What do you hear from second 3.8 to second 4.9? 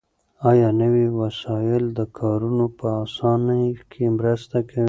کې مرسته کوي؟